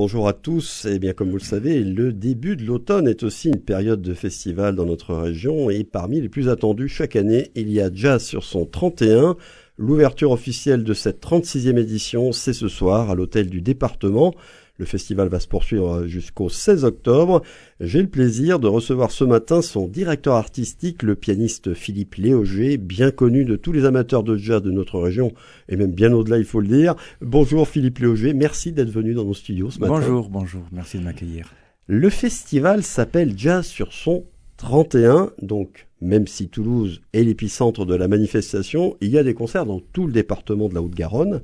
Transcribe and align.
bonjour 0.00 0.28
à 0.28 0.32
tous. 0.32 0.86
Eh 0.90 0.98
bien, 0.98 1.12
comme 1.12 1.28
vous 1.28 1.36
le 1.36 1.42
savez, 1.42 1.84
le 1.84 2.14
début 2.14 2.56
de 2.56 2.64
l'automne 2.64 3.06
est 3.06 3.22
aussi 3.22 3.48
une 3.48 3.60
période 3.60 4.00
de 4.00 4.14
festival 4.14 4.74
dans 4.74 4.86
notre 4.86 5.14
région 5.14 5.68
et 5.68 5.84
parmi 5.84 6.22
les 6.22 6.30
plus 6.30 6.48
attendus 6.48 6.88
chaque 6.88 7.16
année, 7.16 7.50
il 7.54 7.70
y 7.70 7.82
a 7.82 7.90
Jazz 7.92 8.24
sur 8.24 8.42
son 8.42 8.64
31. 8.64 9.36
L'ouverture 9.76 10.30
officielle 10.30 10.84
de 10.84 10.94
cette 10.94 11.22
36e 11.22 11.76
édition, 11.76 12.32
c'est 12.32 12.54
ce 12.54 12.66
soir 12.66 13.10
à 13.10 13.14
l'hôtel 13.14 13.50
du 13.50 13.60
département. 13.60 14.32
Le 14.80 14.86
festival 14.86 15.28
va 15.28 15.40
se 15.40 15.46
poursuivre 15.46 16.06
jusqu'au 16.06 16.48
16 16.48 16.86
octobre. 16.86 17.42
J'ai 17.80 18.00
le 18.00 18.08
plaisir 18.08 18.58
de 18.58 18.66
recevoir 18.66 19.10
ce 19.10 19.24
matin 19.24 19.60
son 19.60 19.86
directeur 19.86 20.36
artistique, 20.36 21.02
le 21.02 21.16
pianiste 21.16 21.74
Philippe 21.74 22.14
Léoger, 22.14 22.78
bien 22.78 23.10
connu 23.10 23.44
de 23.44 23.56
tous 23.56 23.72
les 23.72 23.84
amateurs 23.84 24.22
de 24.22 24.38
jazz 24.38 24.62
de 24.62 24.70
notre 24.70 24.98
région 24.98 25.34
et 25.68 25.76
même 25.76 25.92
bien 25.92 26.14
au-delà, 26.14 26.38
il 26.38 26.46
faut 26.46 26.62
le 26.62 26.66
dire. 26.66 26.94
Bonjour 27.20 27.68
Philippe 27.68 27.98
Léoger, 27.98 28.32
merci 28.32 28.72
d'être 28.72 28.88
venu 28.88 29.12
dans 29.12 29.26
nos 29.26 29.34
studios 29.34 29.70
ce 29.70 29.80
matin. 29.80 29.92
Bonjour, 29.92 30.30
bonjour, 30.30 30.62
merci 30.72 30.98
de 30.98 31.04
m'accueillir. 31.04 31.52
Le 31.86 32.08
festival 32.08 32.82
s'appelle 32.82 33.34
Jazz 33.36 33.66
sur 33.66 33.92
son 33.92 34.24
31, 34.56 35.32
donc 35.42 35.88
même 36.00 36.26
si 36.26 36.48
Toulouse 36.48 37.02
est 37.12 37.22
l'épicentre 37.22 37.84
de 37.84 37.94
la 37.94 38.08
manifestation, 38.08 38.96
il 39.02 39.10
y 39.10 39.18
a 39.18 39.24
des 39.24 39.34
concerts 39.34 39.66
dans 39.66 39.80
tout 39.80 40.06
le 40.06 40.12
département 40.14 40.70
de 40.70 40.74
la 40.74 40.80
Haute-Garonne 40.80 41.42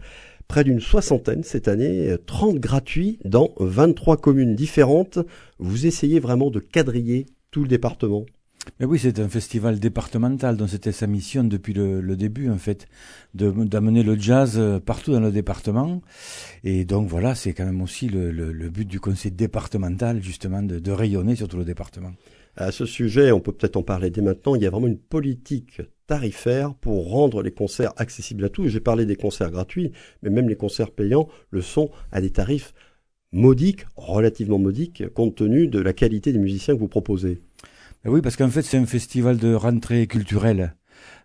près 0.49 0.65
d'une 0.65 0.81
soixantaine 0.81 1.43
cette 1.43 1.69
année, 1.69 2.17
30 2.27 2.59
gratuits 2.59 3.19
dans 3.25 3.53
23 3.59 4.17
communes 4.17 4.55
différentes. 4.55 5.19
Vous 5.59 5.87
essayez 5.87 6.21
vraiment 6.21 6.51
de 6.51 6.61
quadriller 6.61 7.27
tout 7.51 7.63
le 7.63 7.69
département 7.69 8.27
mais 8.81 8.87
oui, 8.87 8.99
c'est 8.99 9.21
un 9.21 9.29
festival 9.29 9.79
départemental, 9.79 10.57
dont 10.57 10.67
c'était 10.67 10.93
sa 10.93 11.07
mission 11.07 11.45
depuis 11.45 11.73
le, 11.73 12.17
début, 12.17 12.51
en 12.51 12.59
fait, 12.59 12.87
d'amener 13.35 14.03
le 14.03 14.19
jazz 14.19 14.59
euh, 14.59 14.81
partout 14.81 15.13
dans 15.13 15.21
le 15.21 15.31
département. 15.31 16.03
Et 16.65 16.85
donc 16.85 17.09
voilà, 17.09 17.35
c'est 17.35 17.53
quand 17.53 17.65
même 17.65 17.81
aussi 17.81 18.09
le, 18.09 18.69
but 18.69 18.87
du 18.87 19.01
conseil 19.01 19.31
départemental, 19.31 20.23
justement, 20.23 20.63
de, 20.63 20.79
de 20.79 20.91
rayonner 20.91 21.37
sur 21.37 21.49
tout 21.49 21.57
le 21.57 21.65
département. 21.65 22.13
À 22.57 22.73
ce 22.73 22.87
sujet, 22.87 23.33
on 23.33 23.41
peut 23.41 23.53
peut-être 23.53 23.77
en 23.77 23.83
parler 23.83 24.11
dès 24.11 24.23
maintenant, 24.23 24.55
il 24.55 24.63
y 24.63 24.67
a 24.67 24.71
vraiment 24.71 24.89
une 24.89 24.99
politique 24.99 25.81
tarifaire 26.07 26.75
pour 26.75 27.11
rendre 27.11 27.43
les 27.43 27.51
concerts 27.51 27.93
accessibles 27.97 28.45
à 28.45 28.49
tous. 28.49 28.69
J'ai 28.69 28.81
parlé 28.81 29.07
des 29.07 29.17
concerts 29.17 29.51
gratuits, 29.51 29.93
mais 30.23 30.31
même 30.31 30.49
les 30.49 30.57
concerts 30.57 30.91
payants 30.91 31.29
le 31.51 31.63
sont 31.63 31.91
à 32.13 32.21
des 32.21 32.31
tarifs 32.31 32.73
modiques, 33.33 33.87
relativement 33.97 34.59
modiques, 34.59 35.05
compte 35.13 35.37
tenu 35.37 35.69
de 35.69 35.81
la 35.81 35.93
qualité 35.93 36.33
des 36.33 36.39
musiciens 36.39 36.75
que 36.75 36.81
vous 36.81 36.89
proposez. 36.89 37.43
Oui, 38.05 38.21
parce 38.23 38.37
qu'en 38.37 38.51
fait, 38.51 38.63
c'est 38.63 38.79
un 38.79 38.87
festival 38.87 39.37
de 39.37 39.53
rentrée 39.53 40.07
culturelle. 40.07 40.77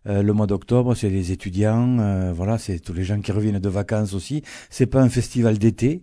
Euh, 0.07 0.23
le 0.23 0.33
mois 0.33 0.47
d'octobre, 0.47 0.95
c'est 0.95 1.09
les 1.09 1.31
étudiants, 1.31 1.99
euh, 1.99 2.33
voilà, 2.33 2.57
c'est 2.57 2.79
tous 2.79 2.93
les 2.93 3.03
gens 3.03 3.21
qui 3.21 3.31
reviennent 3.31 3.59
de 3.59 3.69
vacances 3.69 4.13
aussi. 4.13 4.41
C'est 4.69 4.87
pas 4.87 5.01
un 5.01 5.09
festival 5.09 5.59
d'été, 5.59 6.01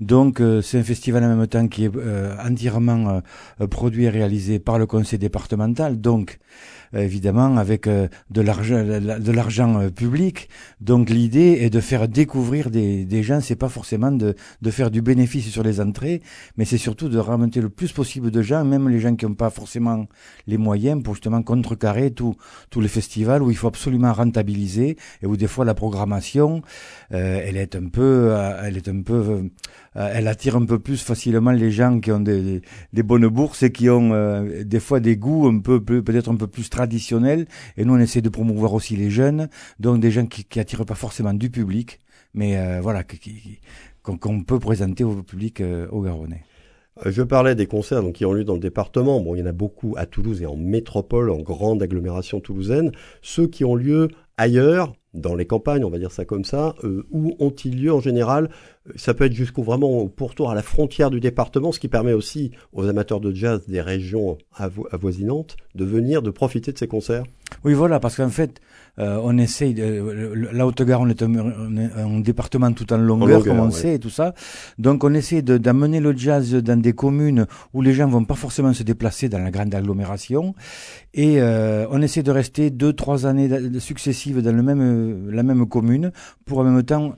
donc 0.00 0.40
euh, 0.40 0.62
c'est 0.62 0.78
un 0.78 0.84
festival 0.84 1.24
en 1.24 1.36
même 1.36 1.46
temps 1.46 1.68
qui 1.68 1.84
est 1.84 1.90
entièrement 2.44 3.22
produit 3.70 4.04
et 4.04 4.10
réalisé 4.10 4.58
par 4.58 4.78
le 4.78 4.86
conseil 4.86 5.18
départemental. 5.18 6.00
Donc 6.00 6.38
euh, 6.94 7.02
évidemment 7.02 7.56
avec 7.58 7.86
euh, 7.86 8.08
de 8.30 8.40
l'argent 8.40 8.82
de 8.82 9.32
l'argent 9.32 9.80
euh, 9.80 9.90
public. 9.90 10.48
Donc 10.80 11.10
l'idée 11.10 11.58
est 11.60 11.70
de 11.70 11.80
faire 11.80 12.08
découvrir 12.08 12.70
des, 12.70 13.04
des 13.04 13.22
gens. 13.22 13.40
C'est 13.40 13.56
pas 13.56 13.68
forcément 13.68 14.10
de, 14.10 14.34
de 14.62 14.70
faire 14.70 14.90
du 14.90 15.02
bénéfice 15.02 15.48
sur 15.50 15.62
les 15.62 15.80
entrées, 15.80 16.22
mais 16.56 16.64
c'est 16.64 16.78
surtout 16.78 17.08
de 17.08 17.18
ramener 17.18 17.60
le 17.60 17.68
plus 17.68 17.92
possible 17.92 18.30
de 18.30 18.42
gens, 18.42 18.64
même 18.64 18.88
les 18.88 19.00
gens 19.00 19.14
qui 19.16 19.26
n'ont 19.26 19.34
pas 19.34 19.50
forcément 19.50 20.06
les 20.46 20.56
moyens, 20.56 21.02
pour 21.02 21.14
justement 21.14 21.42
contrecarrer 21.42 22.10
tout 22.10 22.36
tous 22.70 22.80
les 22.80 22.88
festivals 22.88 23.42
où 23.42 23.50
il 23.50 23.56
faut 23.56 23.68
absolument 23.68 24.12
rentabiliser 24.12 24.96
et 25.22 25.26
où 25.26 25.36
des 25.36 25.46
fois 25.46 25.64
la 25.64 25.74
programmation, 25.74 26.62
elle 27.10 27.56
est 27.56 27.74
un 27.76 27.88
peu, 27.88 28.34
elle 28.62 28.76
est 28.76 28.88
un 28.88 29.02
peu 29.02 29.14
euh, 29.14 29.42
elle 29.98 30.28
attire 30.28 30.56
un 30.56 30.64
peu 30.64 30.78
plus 30.78 31.02
facilement 31.02 31.50
les 31.50 31.70
gens 31.70 31.98
qui 32.00 32.12
ont 32.12 32.20
des, 32.20 32.62
bonnes 32.92 33.26
bourses 33.26 33.62
et 33.62 33.72
qui 33.72 33.90
ont 33.90 34.12
euh, 34.12 34.64
des 34.64 34.80
fois 34.80 35.00
des 35.00 35.16
goûts 35.16 35.48
un 35.48 35.58
peu 35.58 35.82
peut-être 35.82 36.30
un 36.30 36.36
peu 36.36 36.46
plus 36.46 36.70
traditionnels. 36.70 37.46
Et 37.76 37.84
nous, 37.84 37.94
on 37.94 37.98
essaie 37.98 38.22
de 38.22 38.28
promouvoir 38.28 38.74
aussi 38.74 38.96
les 38.96 39.10
jeunes, 39.10 39.48
donc 39.80 40.00
des 40.00 40.10
gens 40.10 40.26
qui, 40.26 40.44
qui 40.44 40.60
attirent 40.60 40.86
pas 40.86 40.94
forcément 40.94 41.34
du 41.34 41.50
public, 41.50 42.00
mais 42.34 42.58
euh, 42.58 42.80
voilà, 42.80 43.02
qu'on 44.02 44.42
peut 44.42 44.58
présenter 44.58 45.04
au 45.04 45.22
public 45.22 45.62
au 45.90 46.02
Garonnais. 46.02 46.42
Je 47.04 47.22
parlais 47.22 47.54
des 47.54 47.66
concerts 47.66 48.02
donc, 48.02 48.14
qui 48.14 48.24
ont 48.24 48.32
lieu 48.32 48.44
dans 48.44 48.54
le 48.54 48.60
département. 48.60 49.20
Bon, 49.20 49.34
il 49.34 49.38
y 49.38 49.42
en 49.42 49.46
a 49.46 49.52
beaucoup 49.52 49.94
à 49.96 50.06
Toulouse 50.06 50.42
et 50.42 50.46
en 50.46 50.56
métropole, 50.56 51.30
en 51.30 51.38
grande 51.38 51.82
agglomération 51.82 52.40
toulousaine. 52.40 52.90
Ceux 53.22 53.46
qui 53.46 53.64
ont 53.64 53.76
lieu 53.76 54.08
ailleurs, 54.36 54.94
dans 55.14 55.34
les 55.34 55.46
campagnes, 55.46 55.84
on 55.84 55.90
va 55.90 55.98
dire 55.98 56.12
ça 56.12 56.24
comme 56.24 56.44
ça, 56.44 56.74
euh, 56.84 57.06
où 57.10 57.34
ont-ils 57.38 57.80
lieu 57.80 57.92
en 57.92 58.00
général 58.00 58.50
Ça 58.96 59.14
peut 59.14 59.24
être 59.24 59.32
jusqu'au 59.32 59.62
vraiment 59.62 59.88
au 59.88 60.08
pourtour 60.08 60.50
à 60.50 60.54
la 60.54 60.62
frontière 60.62 61.10
du 61.10 61.20
département, 61.20 61.72
ce 61.72 61.80
qui 61.80 61.88
permet 61.88 62.12
aussi 62.12 62.52
aux 62.72 62.86
amateurs 62.88 63.20
de 63.20 63.34
jazz 63.34 63.62
des 63.68 63.80
régions 63.80 64.38
avoisinantes 64.54 65.56
de 65.74 65.84
venir, 65.84 66.22
de 66.22 66.30
profiter 66.30 66.72
de 66.72 66.78
ces 66.78 66.88
concerts. 66.88 67.24
Oui, 67.64 67.74
voilà, 67.74 67.98
parce 67.98 68.16
qu'en 68.16 68.28
fait, 68.28 68.60
euh, 68.98 69.18
on 69.22 69.38
essaye, 69.38 69.74
de, 69.74 70.34
la 70.52 70.66
Haute-Garonne 70.66 71.10
est, 71.10 71.22
un, 71.22 72.20
département 72.20 72.72
tout 72.72 72.92
en 72.92 72.98
longueur, 72.98 73.44
comme 73.44 73.60
on 73.60 73.70
sait, 73.70 73.94
et 73.94 73.98
tout 73.98 74.10
ça. 74.10 74.34
Donc 74.78 75.04
on 75.04 75.14
essaie 75.14 75.42
d'amener 75.42 76.00
le 76.00 76.16
jazz 76.16 76.54
dans 76.54 76.80
des 76.80 76.92
communes 76.92 77.46
où 77.74 77.82
les 77.82 77.94
gens 77.94 78.08
vont 78.08 78.24
pas 78.24 78.34
forcément 78.34 78.72
se 78.72 78.82
déplacer 78.82 79.28
dans 79.28 79.38
la 79.38 79.50
grande 79.50 79.74
agglomération. 79.74 80.54
Et 81.14 81.40
euh, 81.40 81.86
on 81.90 82.02
essaie 82.02 82.22
de 82.22 82.30
rester 82.30 82.70
deux, 82.70 82.92
trois 82.92 83.26
années 83.26 83.48
successives 83.78 84.42
dans 84.42 84.54
le 84.54 84.62
même, 84.62 85.30
la 85.30 85.42
même 85.42 85.66
commune 85.66 86.12
pour 86.44 86.58
en 86.58 86.64
même 86.64 86.82
temps 86.82 87.14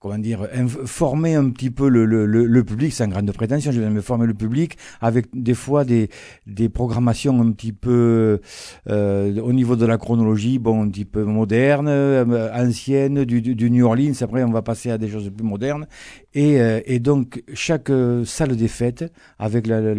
comment 0.00 0.18
dire, 0.18 0.48
former 0.86 1.34
un 1.34 1.50
petit 1.50 1.70
peu 1.70 1.88
le, 1.90 2.06
le, 2.06 2.24
le, 2.24 2.64
public, 2.64 2.90
sans 2.90 3.06
grande 3.08 3.30
prétention, 3.32 3.70
je 3.70 3.80
vais 3.82 3.90
me 3.90 4.00
former 4.00 4.26
le 4.26 4.32
public 4.32 4.78
avec 5.02 5.26
des 5.34 5.52
fois 5.52 5.84
des, 5.84 6.08
des 6.46 6.70
programmations 6.70 7.38
un 7.38 7.52
petit 7.52 7.72
peu 7.72 8.40
euh, 8.88 9.40
au 9.40 9.52
niveau 9.52 9.76
de 9.76 9.84
la 9.84 9.98
chronologie, 9.98 10.58
bon, 10.58 10.84
un 10.84 10.88
petit 10.88 11.04
peu 11.04 11.24
moderne, 11.24 11.86
euh, 11.88 12.50
ancienne, 12.54 13.24
du, 13.24 13.42
du, 13.42 13.70
New 13.70 13.84
Orleans, 13.84 14.14
après 14.22 14.42
on 14.42 14.50
va 14.50 14.62
passer 14.62 14.90
à 14.90 14.96
des 14.96 15.08
choses 15.08 15.30
plus 15.30 15.44
modernes, 15.44 15.86
et, 16.32 16.62
euh, 16.62 16.80
et 16.86 16.98
donc 16.98 17.42
chaque 17.52 17.92
salle 18.24 18.56
des 18.56 18.68
fêtes, 18.68 19.04
avec 19.38 19.66
le, 19.66 19.92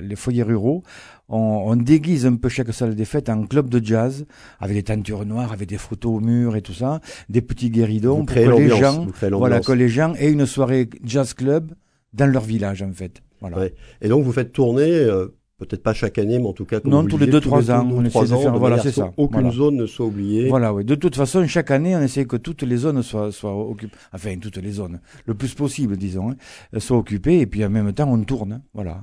les 0.00 0.16
foyers 0.16 0.42
ruraux, 0.44 0.82
on, 1.28 1.76
déguise 1.76 2.26
un 2.26 2.36
peu 2.36 2.48
chaque 2.48 2.72
salle 2.72 2.94
des 2.94 3.04
fêtes 3.04 3.28
en 3.28 3.46
club 3.46 3.68
de 3.68 3.84
jazz, 3.84 4.26
avec 4.60 4.76
des 4.76 4.82
teintures 4.82 5.24
noires, 5.26 5.52
avec 5.52 5.68
des 5.68 5.78
photos 5.78 6.16
au 6.16 6.20
mur 6.20 6.56
et 6.56 6.62
tout 6.62 6.74
ça, 6.74 7.00
des 7.28 7.42
petits 7.42 7.70
guéridons 7.70 8.24
pour 8.24 8.34
que 8.34 8.40
les 8.40 8.68
gens, 8.68 9.06
voilà, 9.32 9.60
que 9.60 9.72
les 9.72 9.88
gens 9.88 10.14
aient 10.14 10.30
une 10.30 10.46
soirée 10.46 10.88
jazz 11.04 11.34
club 11.34 11.74
dans 12.12 12.26
leur 12.26 12.42
village 12.42 12.82
en 12.82 12.92
fait. 12.92 13.22
Voilà. 13.40 13.68
Et 14.00 14.08
donc 14.08 14.24
vous 14.24 14.32
faites 14.32 14.52
tourner. 14.52 14.90
Euh, 14.90 15.34
peut-être 15.58 15.82
pas 15.82 15.92
chaque 15.92 16.18
année, 16.18 16.38
mais 16.38 16.46
en 16.46 16.52
tout 16.52 16.64
cas, 16.64 16.78
non, 16.84 17.04
tous 17.04 17.18
les 17.18 17.26
deux, 17.26 17.40
trois 17.40 17.70
ans, 17.70 17.86
on 17.90 18.04
essaie 18.04 18.20
de 18.20 18.26
faire, 18.26 18.56
voilà, 18.56 18.78
c'est 18.78 18.92
ça. 18.92 19.12
Aucune 19.16 19.50
zone 19.50 19.76
ne 19.76 19.86
soit 19.86 20.06
oubliée. 20.06 20.48
Voilà, 20.48 20.72
oui. 20.72 20.84
De 20.84 20.94
toute 20.94 21.16
façon, 21.16 21.44
chaque 21.46 21.70
année, 21.70 21.96
on 21.96 22.00
essaie 22.00 22.26
que 22.26 22.36
toutes 22.36 22.62
les 22.62 22.76
zones 22.76 23.02
soient, 23.02 23.32
soient 23.32 23.56
occupées, 23.56 23.96
enfin, 24.12 24.36
toutes 24.40 24.58
les 24.58 24.70
zones, 24.70 25.00
le 25.26 25.34
plus 25.34 25.54
possible, 25.54 25.96
disons, 25.96 26.30
hein, 26.30 26.78
soient 26.78 26.98
occupées, 26.98 27.40
et 27.40 27.46
puis 27.46 27.64
en 27.64 27.70
même 27.70 27.92
temps, 27.92 28.08
on 28.10 28.22
tourne, 28.22 28.52
hein. 28.52 28.62
voilà. 28.72 29.02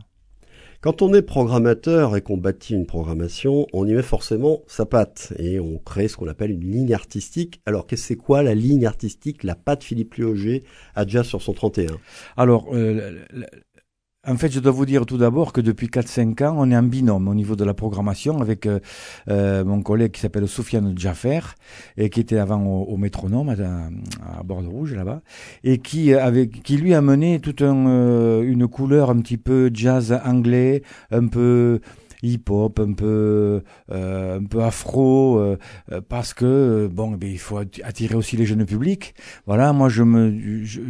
Quand 0.85 1.01
on 1.01 1.15
est 1.15 1.23
programmateur 1.23 2.15
et 2.15 2.21
qu'on 2.21 2.37
bâtit 2.37 2.75
une 2.75 2.85
programmation, 2.85 3.65
on 3.73 3.87
y 3.87 3.93
met 3.95 4.03
forcément 4.03 4.61
sa 4.67 4.85
patte 4.85 5.33
et 5.39 5.59
on 5.59 5.79
crée 5.79 6.07
ce 6.07 6.15
qu'on 6.15 6.27
appelle 6.27 6.51
une 6.51 6.71
ligne 6.71 6.93
artistique. 6.93 7.59
Alors, 7.65 7.87
qu'est-ce 7.87 8.03
c'est 8.03 8.15
quoi 8.15 8.43
la 8.43 8.53
ligne 8.53 8.85
artistique, 8.85 9.43
la 9.43 9.55
patte 9.55 9.83
Philippe 9.83 10.13
Léoger 10.13 10.63
à 10.93 11.07
Jazz 11.07 11.25
sur 11.25 11.41
son 11.41 11.53
31 11.53 11.87
Alors, 12.37 12.67
euh, 12.71 13.19
en 14.27 14.35
fait, 14.37 14.51
je 14.51 14.59
dois 14.59 14.71
vous 14.71 14.85
dire 14.85 15.05
tout 15.05 15.17
d'abord 15.17 15.53
que 15.53 15.61
depuis 15.61 15.87
4-5 15.87 16.43
ans, 16.45 16.55
on 16.57 16.71
est 16.71 16.77
en 16.77 16.83
binôme 16.83 17.27
au 17.27 17.35
niveau 17.35 17.55
de 17.55 17.63
la 17.63 17.73
programmation 17.73 18.41
avec 18.41 18.65
euh, 18.65 18.79
euh 19.29 19.63
mon 19.63 19.81
collègue 19.81 20.11
qui 20.11 20.21
s'appelle 20.21 20.47
Sofiane 20.47 20.97
Jaffer 20.97 21.39
et 21.97 22.09
qui 22.09 22.19
était 22.19 22.37
avant 22.37 22.63
au, 22.65 22.97
métronome 22.97 23.49
à, 23.49 24.43
Bordeaux 24.43 24.69
Rouge 24.69 24.93
là-bas 24.93 25.21
et 25.63 25.77
qui 25.77 26.13
avait 26.13 26.47
qui 26.47 26.77
lui 26.77 26.93
a 26.93 27.01
mené 27.01 27.39
toute 27.39 27.61
un, 27.61 27.87
euh, 27.87 28.41
une 28.43 28.67
couleur 28.67 29.09
un 29.09 29.19
petit 29.19 29.37
peu 29.37 29.69
jazz 29.73 30.17
anglais, 30.25 30.81
un 31.11 31.27
peu 31.27 31.79
hip-hop, 32.25 32.79
un 32.79 32.93
peu, 32.93 33.63
euh, 33.91 34.39
un 34.39 34.43
peu 34.43 34.63
afro, 34.63 35.39
euh, 35.39 35.57
euh, 35.91 36.01
parce 36.07 36.33
que 36.33 36.89
bon, 36.91 37.17
eh 37.21 37.27
il 37.27 37.39
faut 37.39 37.57
attirer 37.57 38.15
aussi 38.15 38.37
les 38.37 38.45
jeunes 38.45 38.65
publics. 38.65 39.15
Voilà, 39.45 39.73
moi 39.73 39.89
je 39.89 40.03
je, 40.63 40.81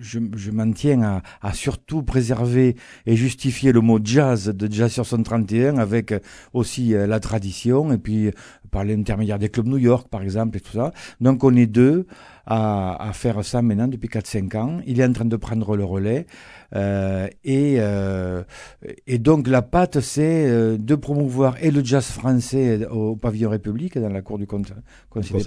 je, 0.00 0.18
je 0.36 0.50
m'en 0.50 0.72
tiens 0.72 1.22
à, 1.42 1.52
surtout 1.52 2.02
préserver 2.02 2.76
et 3.06 3.16
justifier 3.16 3.72
le 3.72 3.80
mot 3.80 3.98
jazz 4.02 4.48
de 4.48 4.70
Jazz 4.70 4.92
sur 4.92 5.06
131 5.06 5.78
avec 5.78 6.14
aussi 6.52 6.90
la 6.90 7.20
tradition 7.20 7.92
et 7.92 7.98
puis 7.98 8.30
par 8.70 8.84
l'intermédiaire 8.84 9.38
des 9.38 9.48
clubs 9.48 9.66
New 9.66 9.78
York 9.78 10.08
par 10.08 10.22
exemple 10.22 10.56
et 10.58 10.60
tout 10.60 10.72
ça. 10.72 10.92
Donc 11.20 11.44
on 11.44 11.54
est 11.56 11.66
deux 11.66 12.06
à, 12.46 13.08
à 13.08 13.12
faire 13.12 13.44
ça 13.44 13.62
maintenant 13.62 13.88
depuis 13.88 14.08
4-5 14.08 14.56
ans. 14.56 14.80
Il 14.86 15.00
est 15.00 15.04
en 15.04 15.12
train 15.12 15.24
de 15.24 15.36
prendre 15.36 15.76
le 15.76 15.84
relais. 15.84 16.26
Et, 17.44 17.78
et 19.06 19.18
donc 19.18 19.48
la 19.48 19.62
patte, 19.62 20.00
c'est 20.00 20.45
euh, 20.46 20.76
de 20.78 20.94
promouvoir 20.94 21.62
et 21.62 21.70
le 21.70 21.84
jazz 21.84 22.06
français 22.06 22.86
au 22.86 23.16
pavillon 23.16 23.50
République, 23.50 23.98
dans 23.98 24.08
la 24.08 24.22
cour 24.22 24.38
du 24.38 24.46
conseil, 24.46 24.74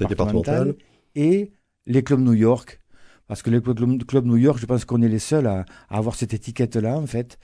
départemental, 0.07 0.75
et 1.15 1.51
les 1.85 2.03
clubs 2.03 2.19
New 2.19 2.33
York 2.33 2.78
parce 3.29 3.43
que 3.43 3.51
le 3.51 3.61
club 3.61 4.25
New 4.25 4.37
York, 4.37 4.57
je 4.59 4.65
pense 4.65 4.85
qu'on 4.85 5.03
est 5.03 5.07
les 5.07 5.19
seuls 5.19 5.45
à, 5.45 5.63
avoir 5.87 6.15
cette 6.15 6.33
étiquette-là, 6.33 6.97
en 6.97 7.05
fait. 7.05 7.37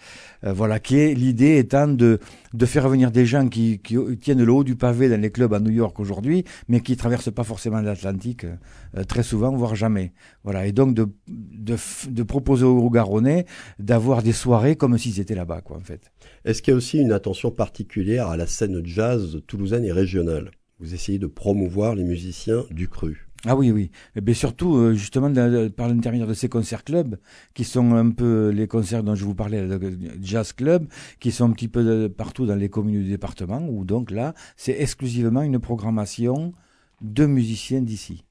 Euh, 0.43 0.51
voilà, 0.51 0.79
qui 0.79 0.97
est 0.97 1.13
l'idée 1.13 1.59
étant 1.59 1.87
de, 1.87 2.19
de 2.55 2.65
faire 2.65 2.89
venir 2.89 3.11
des 3.11 3.27
gens 3.27 3.47
qui, 3.47 3.77
qui 3.77 3.95
tiennent 4.19 4.43
le 4.43 4.51
haut 4.51 4.63
du 4.63 4.75
pavé 4.75 5.09
dans 5.09 5.21
les 5.21 5.29
clubs 5.29 5.53
à 5.53 5.59
New 5.59 5.69
York 5.69 5.99
aujourd'hui, 5.99 6.43
mais 6.67 6.79
qui 6.79 6.97
traversent 6.97 7.31
pas 7.31 7.43
forcément 7.43 7.81
l'Atlantique 7.81 8.45
euh, 8.45 9.03
très 9.03 9.21
souvent, 9.21 9.55
voire 9.55 9.75
jamais. 9.75 10.11
Voilà, 10.43 10.65
et 10.65 10.71
donc 10.71 10.95
de, 10.95 11.07
de, 11.27 11.75
de 12.09 12.23
proposer 12.23 12.65
aux 12.65 12.89
Garonnais 12.89 13.45
d'avoir 13.77 14.23
des 14.23 14.33
soirées 14.33 14.75
comme 14.75 14.97
s'ils 14.97 15.19
étaient 15.19 15.35
là-bas, 15.35 15.61
quoi, 15.61 15.77
en 15.77 15.81
fait. 15.81 16.11
Est-ce 16.45 16.63
qu'il 16.63 16.71
y 16.71 16.73
a 16.73 16.77
aussi 16.77 16.97
une 16.97 17.11
attention 17.11 17.51
particulière 17.51 18.27
à 18.29 18.37
la 18.37 18.47
scène 18.47 18.81
jazz 18.83 19.39
toulousaine 19.45 19.85
et 19.85 19.91
régionale? 19.91 20.49
Vous 20.79 20.95
essayez 20.95 21.19
de 21.19 21.27
promouvoir 21.27 21.93
les 21.93 22.03
musiciens 22.03 22.63
du 22.71 22.87
cru. 22.87 23.24
Ah 23.45 23.55
oui, 23.55 23.71
oui. 23.71 23.91
Mais 24.15 24.21
ben, 24.21 24.33
surtout, 24.33 24.75
euh, 24.75 24.93
justement, 24.93 25.31
par 25.75 25.87
l'intermédiaire 25.87 26.27
de 26.27 26.33
ces 26.33 26.49
concerts 26.49 26.83
clubs, 26.83 27.17
qui 27.53 27.63
sont 27.63 27.93
un 27.93 28.09
peu 28.09 28.49
les 28.49 28.67
concerts 28.67 29.03
dont 29.03 29.15
je 29.15 29.23
vous 29.25 29.35
parlais, 29.35 29.65
le 29.65 29.79
jazz 30.21 30.53
club, 30.53 30.87
qui 31.19 31.31
sont 31.31 31.45
un 31.45 31.51
petit 31.51 31.67
peu 31.67 32.09
partout 32.09 32.45
dans 32.45 32.55
les 32.55 32.69
communes 32.69 33.03
du 33.03 33.09
département, 33.09 33.61
où 33.69 33.85
donc 33.85 34.09
là, 34.09 34.33
c'est 34.57 34.79
exclusivement 34.79 35.41
une 35.41 35.59
programmation 35.59 36.53
de 37.01 37.25
musiciens 37.25 37.81
d'ici. 37.81 38.23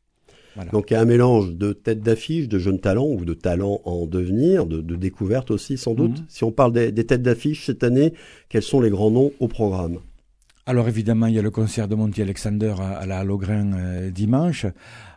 Voilà. 0.56 0.70
Donc 0.70 0.90
il 0.90 0.94
y 0.94 0.96
a 0.96 1.00
un 1.00 1.04
mélange 1.04 1.54
de 1.54 1.72
têtes 1.72 2.00
d'affiche, 2.00 2.48
de 2.48 2.58
jeunes 2.58 2.80
talents 2.80 3.08
ou 3.08 3.24
de 3.24 3.34
talents 3.34 3.80
en 3.84 4.06
devenir, 4.06 4.66
de, 4.66 4.80
de 4.80 4.96
découvertes 4.96 5.50
aussi 5.50 5.76
sans 5.76 5.94
doute. 5.94 6.20
Mhm. 6.20 6.26
Si 6.28 6.44
on 6.44 6.52
parle 6.52 6.72
des, 6.72 6.92
des 6.92 7.04
têtes 7.04 7.22
d'affiche 7.22 7.66
cette 7.66 7.82
année, 7.82 8.14
quels 8.48 8.62
sont 8.62 8.80
les 8.80 8.90
grands 8.90 9.10
noms 9.10 9.32
au 9.40 9.48
programme? 9.48 9.98
Alors 10.66 10.88
évidemment, 10.88 11.26
il 11.26 11.34
y 11.34 11.38
a 11.38 11.42
le 11.42 11.50
concert 11.50 11.88
de 11.88 11.94
Monty 11.94 12.22
Alexander 12.22 12.74
à, 12.80 13.04
la 13.04 13.18
Hallogren 13.18 13.76
euh, 13.78 14.10
dimanche. 14.10 14.64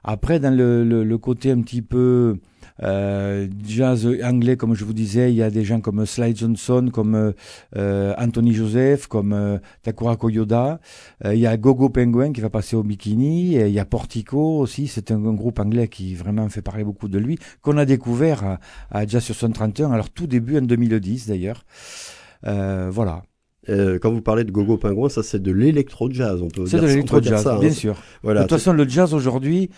Après, 0.03 0.41
dans 0.41 0.53
le, 0.53 0.83
le, 0.83 1.17
côté 1.17 1.51
un 1.51 1.61
petit 1.61 1.81
peu 1.81 2.39
euh, 2.83 3.47
jazz 3.65 4.05
anglais, 4.25 4.57
comme 4.57 4.75
je 4.75 4.83
vous 4.83 4.91
disais, 4.91 5.31
il 5.31 5.37
y 5.37 5.41
a 5.41 5.49
des 5.49 5.63
gens 5.63 5.79
comme 5.79 6.05
Sly 6.05 6.35
Johnson, 6.35 6.89
comme 6.91 7.33
euh, 7.77 8.13
Anthony 8.17 8.53
Joseph, 8.53 9.07
comme 9.07 9.61
Takura 9.83 10.17
Koyoda. 10.17 10.81
Il 11.23 11.39
y 11.39 11.47
a 11.47 11.55
Gogo 11.55 11.87
Penguin 11.87 12.33
qui 12.33 12.41
va 12.41 12.49
passer 12.49 12.75
au 12.75 12.83
bikini. 12.83 13.55
Et 13.55 13.67
il 13.67 13.73
y 13.73 13.79
a 13.79 13.85
Portico 13.85 14.59
aussi. 14.59 14.87
C'est 14.87 15.11
un, 15.11 15.19
groupe 15.19 15.59
anglais 15.59 15.87
qui 15.87 16.13
vraiment 16.13 16.49
fait 16.49 16.61
parler 16.61 16.83
beaucoup 16.83 17.07
de 17.07 17.19
lui, 17.19 17.39
qu'on 17.61 17.77
a 17.77 17.85
découvert 17.85 18.43
à, 18.43 18.59
à 18.91 19.07
Jazz 19.07 19.23
sur 19.23 19.35
131. 19.35 19.91
Alors 19.91 20.09
tout 20.09 20.27
début 20.27 20.57
en 20.57 20.61
2010 20.61 21.27
d'ailleurs. 21.27 21.63
voilà. 22.43 23.23
Euh, 23.69 23.99
quand 23.99 24.11
vous 24.11 24.21
parlez 24.21 24.43
de 24.43 24.51
Gogo 24.51 24.77
Pingouin, 24.77 25.09
ça 25.09 25.23
c'est 25.23 25.41
de 25.41 25.51
l'électro-jazz, 25.51 26.41
on 26.41 26.47
peut 26.47 26.65
C'est 26.65 26.79
de 26.79 26.85
l'électro-jazz, 26.85 27.47
bien 27.59 27.71
sûr. 27.71 27.97
Voilà, 28.23 28.41
de 28.41 28.47
toute 28.47 28.57
façon, 28.57 28.73
le 28.73 28.87
jazz 28.87 29.13
aujourd'hui 29.13 29.69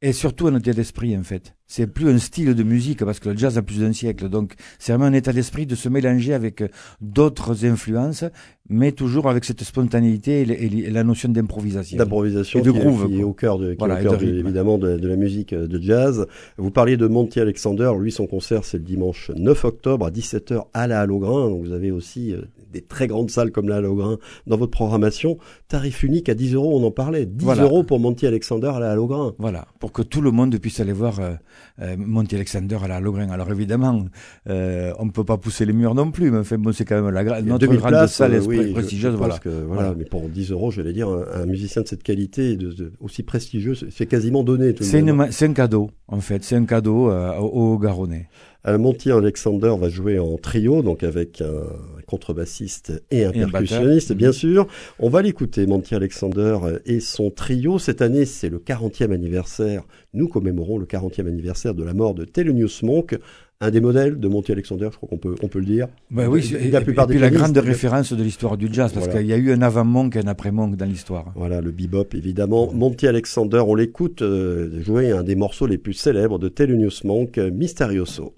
est 0.00 0.12
surtout 0.12 0.46
un 0.46 0.56
état 0.56 0.72
d'esprit, 0.72 1.16
en 1.16 1.22
fait 1.22 1.54
c'est 1.70 1.86
plus 1.86 2.08
un 2.08 2.18
style 2.18 2.56
de 2.56 2.62
musique 2.64 3.04
parce 3.04 3.20
que 3.20 3.28
le 3.28 3.36
jazz 3.36 3.56
a 3.56 3.62
plus 3.62 3.78
d'un 3.78 3.92
siècle. 3.92 4.28
Donc, 4.28 4.54
c'est 4.80 4.92
vraiment 4.92 5.06
un 5.06 5.12
état 5.12 5.32
d'esprit 5.32 5.66
de 5.66 5.76
se 5.76 5.88
mélanger 5.88 6.34
avec 6.34 6.64
d'autres 7.00 7.64
influences, 7.64 8.24
mais 8.68 8.90
toujours 8.90 9.30
avec 9.30 9.44
cette 9.44 9.62
spontanéité 9.62 10.40
et, 10.40 10.90
la 10.90 11.04
notion 11.04 11.28
d'improvisation. 11.28 11.96
D'improvisation 11.96 12.58
et 12.58 12.62
de 12.62 12.72
groove. 12.72 13.06
Qui 13.06 13.20
est 13.20 13.22
au 13.22 13.32
cœur, 13.32 13.58
de, 13.58 13.76
évidemment 14.20 14.78
de, 14.78 15.06
la 15.06 15.14
musique 15.14 15.52
euh, 15.52 15.68
de 15.68 15.80
jazz. 15.80 16.26
Vous 16.58 16.72
parliez 16.72 16.96
de 16.96 17.06
Monty 17.06 17.38
Alexander. 17.38 17.92
Lui, 18.00 18.10
son 18.10 18.26
concert, 18.26 18.64
c'est 18.64 18.78
le 18.78 18.84
dimanche 18.84 19.30
9 19.36 19.64
octobre 19.64 20.06
à 20.06 20.10
17h 20.10 20.64
à 20.74 20.88
la 20.88 21.00
Hallogrin. 21.02 21.50
Donc, 21.50 21.62
vous 21.62 21.72
avez 21.72 21.92
aussi 21.92 22.32
euh, 22.32 22.42
des 22.72 22.82
très 22.82 23.06
grandes 23.06 23.30
salles 23.30 23.50
comme 23.50 23.68
la 23.68 23.76
Hallogrin 23.76 24.18
dans 24.46 24.56
votre 24.56 24.70
programmation. 24.70 25.38
Tarif 25.68 26.02
unique 26.02 26.28
à 26.28 26.34
10 26.34 26.54
euros, 26.54 26.78
on 26.78 26.86
en 26.86 26.90
parlait. 26.90 27.26
10 27.26 27.60
euros 27.60 27.82
pour 27.82 28.00
Monty 28.00 28.26
Alexander 28.26 28.70
à 28.74 28.80
la 28.80 28.92
Hallogrin. 28.92 29.34
Voilà. 29.38 29.66
Pour 29.78 29.92
que 29.92 30.02
tout 30.02 30.20
le 30.20 30.30
monde 30.30 30.56
puisse 30.58 30.80
aller 30.80 30.92
voir 30.92 31.20
euh, 31.20 31.96
Monty 31.96 32.34
Alexander 32.34 32.78
à 32.82 32.88
la 32.88 33.00
Logren. 33.00 33.30
Alors 33.30 33.50
évidemment, 33.50 34.04
euh, 34.48 34.92
on 34.98 35.06
ne 35.06 35.10
peut 35.10 35.24
pas 35.24 35.38
pousser 35.38 35.64
les 35.64 35.72
murs 35.72 35.94
non 35.94 36.10
plus, 36.10 36.30
mais 36.30 36.38
enfin, 36.38 36.58
bon, 36.58 36.72
c'est 36.72 36.84
quand 36.84 37.02
même 37.02 37.10
la, 37.10 37.42
notre 37.42 37.66
grande 37.66 38.06
salle 38.06 38.34
euh, 38.34 38.72
prestigieuse. 38.72 39.14
voilà. 39.14 39.38
voilà. 39.66 39.94
Mais 39.96 40.04
pour 40.04 40.28
10 40.28 40.50
euros, 40.52 40.70
j'allais 40.70 40.92
dire, 40.92 41.08
un, 41.08 41.46
musicien 41.46 41.82
de 41.82 41.88
cette 41.88 42.02
qualité, 42.02 42.56
de, 42.56 42.92
aussi 43.00 43.22
prestigieux, 43.22 43.74
c'est 43.74 44.06
quasiment 44.06 44.42
donné. 44.42 44.74
C'est 44.80 45.46
un 45.46 45.52
cadeau, 45.52 45.90
en 46.08 46.20
fait. 46.20 46.44
C'est 46.44 46.56
un 46.56 46.64
cadeau 46.64 47.10
euh, 47.10 47.36
au, 47.38 47.78
Garonnais. 47.78 48.28
Monty 48.66 49.10
Alexander 49.10 49.74
va 49.78 49.88
jouer 49.88 50.18
en 50.18 50.36
trio, 50.36 50.82
donc 50.82 51.02
avec 51.02 51.40
un 51.40 51.64
contrebassiste 52.06 53.02
et 53.10 53.24
un 53.24 53.32
percussionniste, 53.32 54.12
bien 54.12 54.32
sûr. 54.32 54.66
On 54.98 55.08
va 55.08 55.22
l'écouter, 55.22 55.66
Monty 55.66 55.94
Alexander 55.94 56.58
et 56.84 57.00
son 57.00 57.30
trio. 57.30 57.78
Cette 57.78 58.02
année, 58.02 58.24
c'est 58.24 58.48
le 58.48 58.58
40e 58.58 59.12
anniversaire. 59.12 59.84
Nous 60.12 60.28
commémorons 60.28 60.78
le 60.78 60.86
40e 60.86 61.26
anniversaire 61.26 61.74
de 61.74 61.84
la 61.84 61.94
mort 61.94 62.14
de 62.14 62.24
Thelonious 62.24 62.82
Monk, 62.82 63.16
un 63.62 63.70
des 63.70 63.80
modèles 63.80 64.18
de 64.18 64.26
Monty 64.26 64.52
Alexander, 64.52 64.88
je 64.90 64.96
crois 64.96 65.08
qu'on 65.08 65.18
peut, 65.18 65.34
on 65.42 65.48
peut 65.48 65.58
le 65.58 65.66
dire. 65.66 65.86
Ben 66.10 66.28
oui, 66.28 66.52
et, 66.58 66.70
la 66.70 66.80
plupart 66.80 67.04
et 67.04 67.08
puis 67.08 67.18
la 67.18 67.28
grande 67.28 67.56
référence 67.58 68.12
de 68.12 68.22
l'histoire 68.22 68.56
du 68.56 68.72
jazz, 68.72 68.92
parce 68.92 69.08
qu'il 69.08 69.26
y 69.26 69.34
a 69.34 69.36
eu 69.36 69.52
un 69.52 69.60
avant 69.60 69.84
Monk 69.84 70.16
et 70.16 70.20
un 70.20 70.28
après 70.28 70.50
Monk 70.50 70.76
dans 70.76 70.86
l'histoire. 70.86 71.32
Voilà, 71.36 71.60
le 71.60 71.70
bebop, 71.70 72.14
évidemment. 72.14 72.72
Monty 72.72 73.06
Alexander, 73.06 73.62
on 73.66 73.74
l'écoute 73.74 74.22
euh, 74.22 74.82
jouer 74.82 75.12
un 75.12 75.22
des 75.22 75.36
morceaux 75.36 75.66
les 75.66 75.78
plus 75.78 75.92
célèbres 75.92 76.38
de 76.38 76.48
Thelonious 76.48 77.04
Monk, 77.04 77.36
Mysterioso. 77.36 78.34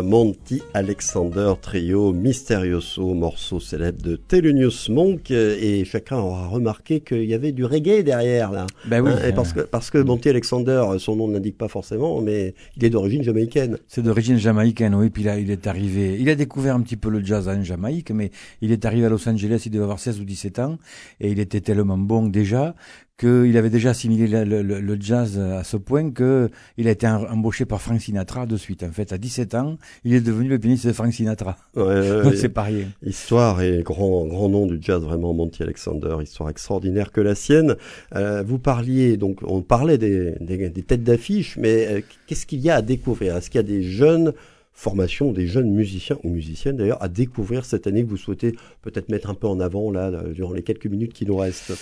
Monty 0.00 0.62
Alexander 0.72 1.54
Trio 1.60 2.12
Mysterioso, 2.12 3.12
morceau 3.14 3.60
célèbre 3.60 4.00
de 4.00 4.16
Thelonious 4.16 4.90
Monk, 4.90 5.30
et 5.30 5.84
chacun 5.84 6.18
aura 6.18 6.46
remarqué 6.46 7.00
qu'il 7.00 7.24
y 7.24 7.34
avait 7.34 7.52
du 7.52 7.64
reggae 7.64 8.02
derrière 8.02 8.52
là. 8.52 8.66
Ben 8.86 9.02
oui. 9.02 9.10
Hein, 9.12 9.28
et 9.28 9.32
parce 9.32 9.52
que 9.52 9.60
parce 9.60 9.90
que 9.90 9.98
Monty 9.98 10.28
Alexander, 10.28 10.84
son 10.98 11.16
nom 11.16 11.28
ne 11.28 11.34
l'indique 11.34 11.58
pas 11.58 11.68
forcément, 11.68 12.20
mais 12.20 12.54
il 12.76 12.84
est 12.84 12.90
d'origine 12.90 13.22
jamaïcaine. 13.22 13.78
C'est 13.88 14.02
d'origine 14.02 14.38
jamaïcaine, 14.38 14.94
oui. 14.94 15.10
Puis 15.10 15.24
là, 15.24 15.38
il 15.38 15.50
est 15.50 15.66
arrivé, 15.66 16.16
il 16.18 16.30
a 16.30 16.34
découvert 16.34 16.76
un 16.76 16.80
petit 16.80 16.96
peu 16.96 17.10
le 17.10 17.24
jazz 17.24 17.48
en 17.48 17.62
Jamaïque, 17.62 18.10
mais 18.12 18.30
il 18.60 18.72
est 18.72 18.84
arrivé 18.84 19.06
à 19.06 19.08
Los 19.08 19.28
Angeles, 19.28 19.64
il 19.66 19.72
devait 19.72 19.84
avoir 19.84 19.98
16 19.98 20.20
ou 20.20 20.24
17 20.24 20.58
ans, 20.60 20.78
et 21.20 21.30
il 21.30 21.40
était 21.40 21.60
tellement 21.60 21.98
bon 21.98 22.28
déjà 22.28 22.74
qu'il 23.18 23.56
avait 23.56 23.70
déjà 23.70 23.90
assimilé 23.90 24.26
le, 24.26 24.62
le, 24.62 24.80
le, 24.80 24.96
jazz 25.00 25.38
à 25.38 25.64
ce 25.64 25.76
point 25.76 26.10
que 26.10 26.50
il 26.76 26.88
a 26.88 26.90
été 26.90 27.06
embauché 27.06 27.64
par 27.64 27.80
Frank 27.80 28.00
Sinatra 28.00 28.46
de 28.46 28.56
suite. 28.56 28.82
En 28.82 28.90
fait, 28.90 29.12
à 29.12 29.18
17 29.18 29.54
ans, 29.54 29.76
il 30.04 30.14
est 30.14 30.20
devenu 30.20 30.48
le 30.48 30.58
pianiste 30.58 30.86
de 30.86 30.92
Frank 30.92 31.12
Sinatra. 31.12 31.56
Ouais, 31.76 32.34
c'est 32.36 32.48
pas 32.48 32.62
rien. 32.62 32.86
Histoire 33.04 33.62
et 33.62 33.82
grand 33.82 34.26
grand 34.26 34.48
nom 34.48 34.66
du 34.66 34.78
jazz 34.80 35.02
vraiment 35.02 35.34
Monty 35.34 35.62
Alexander, 35.62 36.16
histoire 36.22 36.50
extraordinaire 36.50 37.12
que 37.12 37.20
la 37.20 37.34
sienne. 37.34 37.76
Euh, 38.14 38.42
vous 38.42 38.58
parliez 38.58 39.16
donc 39.16 39.40
on 39.42 39.62
parlait 39.62 39.98
des, 39.98 40.34
des, 40.40 40.68
des 40.68 40.82
têtes 40.82 41.04
d'affiche, 41.04 41.56
mais 41.58 41.86
euh, 41.86 42.00
qu'est-ce 42.26 42.46
qu'il 42.46 42.60
y 42.60 42.70
a 42.70 42.76
à 42.76 42.82
découvrir? 42.82 43.36
Est-ce 43.36 43.50
qu'il 43.50 43.58
y 43.58 43.64
a 43.64 43.66
des 43.66 43.82
jeunes 43.82 44.32
formation 44.74 45.32
des 45.32 45.46
jeunes 45.46 45.70
musiciens 45.70 46.16
ou 46.24 46.30
musiciennes 46.30 46.78
d'ailleurs 46.78 47.02
à 47.02 47.08
découvrir 47.08 47.66
cette 47.66 47.86
année 47.86 48.02
que 48.02 48.08
vous 48.08 48.16
souhaitez 48.16 48.56
peut-être 48.80 49.10
mettre 49.10 49.28
un 49.28 49.34
peu 49.34 49.46
en 49.46 49.60
avant 49.60 49.90
là 49.90 50.10
durant 50.32 50.54
les 50.54 50.62
quelques 50.62 50.86
minutes 50.86 51.12
qui 51.12 51.26
nous 51.26 51.36
restent? 51.36 51.74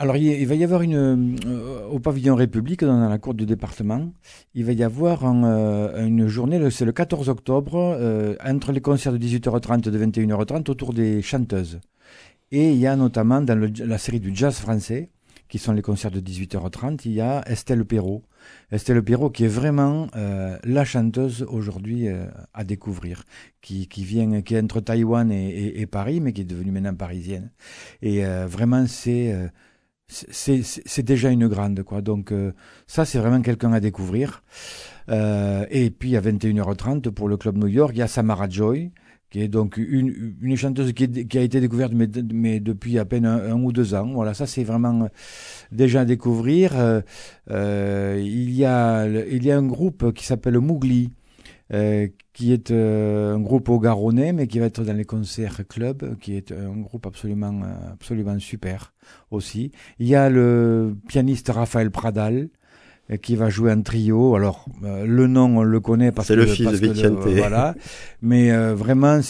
Alors, 0.00 0.16
il 0.16 0.46
va 0.46 0.54
y 0.54 0.64
avoir 0.64 0.80
une 0.80 1.36
euh, 1.44 1.86
au 1.90 1.98
pavillon 1.98 2.34
République, 2.34 2.82
dans 2.82 3.06
la 3.06 3.18
cour 3.18 3.34
du 3.34 3.44
département, 3.44 4.10
il 4.54 4.64
va 4.64 4.72
y 4.72 4.82
avoir 4.82 5.24
euh, 5.26 6.06
une 6.06 6.26
journée, 6.26 6.70
c'est 6.70 6.86
le 6.86 6.92
14 6.92 7.28
octobre, 7.28 7.74
euh, 7.76 8.34
entre 8.42 8.72
les 8.72 8.80
concerts 8.80 9.12
de 9.12 9.18
18h30 9.18 9.88
et 9.88 9.90
de 9.90 10.06
21h30 10.06 10.70
autour 10.70 10.94
des 10.94 11.20
chanteuses. 11.20 11.80
Et 12.50 12.72
il 12.72 12.78
y 12.78 12.86
a 12.86 12.96
notamment 12.96 13.42
dans 13.42 13.60
la 13.60 13.98
série 13.98 14.20
du 14.20 14.34
jazz 14.34 14.56
français, 14.56 15.10
qui 15.50 15.58
sont 15.58 15.72
les 15.74 15.82
concerts 15.82 16.12
de 16.12 16.20
18h30, 16.20 17.02
il 17.04 17.12
y 17.12 17.20
a 17.20 17.42
Estelle 17.46 17.84
Perrault. 17.84 18.22
Estelle 18.72 19.02
Perrault 19.02 19.28
qui 19.28 19.44
est 19.44 19.48
vraiment 19.48 20.06
la 20.14 20.84
chanteuse 20.86 21.44
aujourd'hui 21.46 22.08
à 22.54 22.64
découvrir, 22.64 23.24
qui, 23.60 23.86
vient, 23.98 24.40
qui 24.40 24.54
est 24.54 24.62
entre 24.62 24.80
Taïwan 24.80 25.30
et, 25.30 25.78
et, 25.80 25.86
Paris, 25.86 26.20
mais 26.20 26.32
qui 26.32 26.40
est 26.40 26.44
devenue 26.44 26.70
maintenant 26.70 26.94
parisienne. 26.94 27.50
Et 28.00 28.22
vraiment, 28.46 28.86
c'est 28.86 29.50
c'est 30.10 31.02
déjà 31.02 31.30
une 31.30 31.46
grande, 31.46 31.82
quoi. 31.82 32.02
Donc 32.02 32.32
ça, 32.86 33.04
c'est 33.04 33.18
vraiment 33.18 33.40
quelqu'un 33.42 33.72
à 33.72 33.80
découvrir. 33.80 34.42
et 35.08 35.90
puis 35.90 36.16
à 36.16 36.20
21h30 36.20 37.10
pour 37.10 37.28
le 37.28 37.36
club 37.36 37.56
New 37.56 37.68
York, 37.68 37.92
il 37.94 37.98
y 37.98 38.02
a 38.02 38.08
Samara 38.08 38.48
Joy 38.48 38.90
qui 39.30 39.40
est 39.40 39.48
donc 39.48 39.76
une, 39.76 40.34
une 40.42 40.56
chanteuse 40.56 40.92
qui, 40.92 41.08
qui, 41.26 41.38
a 41.38 41.42
été 41.42 41.60
découverte 41.60 41.92
mais, 41.94 42.08
mais 42.34 42.58
depuis 42.58 42.98
à 42.98 43.04
peine 43.04 43.24
un, 43.24 43.62
ou 43.62 43.72
deux 43.72 43.94
ans. 43.94 44.10
Voilà, 44.12 44.34
ça 44.34 44.46
c'est 44.46 44.64
vraiment 44.64 45.08
déjà 45.70 46.00
à 46.00 46.04
découvrir. 46.04 46.76
Euh, 46.76 47.00
euh, 47.50 48.20
il, 48.22 48.52
y 48.52 48.64
a, 48.64 49.06
il 49.06 49.44
y 49.44 49.52
a 49.52 49.56
un 49.56 49.66
groupe 49.66 50.12
qui 50.12 50.26
s'appelle 50.26 50.58
Mougli, 50.58 51.12
euh, 51.72 52.08
qui 52.32 52.52
est 52.52 52.70
euh, 52.70 53.34
un 53.34 53.40
groupe 53.40 53.68
au 53.68 53.78
Garonnais, 53.78 54.32
mais 54.32 54.46
qui 54.46 54.58
va 54.58 54.66
être 54.66 54.82
dans 54.82 54.96
les 54.96 55.04
concerts 55.04 55.66
club, 55.68 56.18
qui 56.20 56.36
est 56.36 56.52
un 56.52 56.80
groupe 56.80 57.06
absolument, 57.06 57.62
absolument 57.92 58.38
super 58.38 58.92
aussi. 59.30 59.72
Il 59.98 60.06
y 60.06 60.14
a 60.14 60.30
le 60.30 60.96
pianiste 61.08 61.48
Raphaël 61.48 61.90
Pradal, 61.90 62.48
qui 63.18 63.36
va 63.36 63.48
jouer 63.50 63.72
en 63.72 63.82
trio. 63.82 64.34
Alors 64.36 64.64
euh, 64.84 65.04
le 65.06 65.26
nom 65.26 65.58
on 65.58 65.62
le 65.62 65.80
connaît 65.80 66.12
parce 66.12 66.28
que 66.28 66.34
c'est 66.34 66.40
le 66.40 66.46
fils 66.46 66.80
de 66.80 66.92
Vicente. 66.92 67.18
voilà, 67.26 67.74
mais 68.22 68.52
euh, 68.52 68.74
vraiment, 68.74 69.20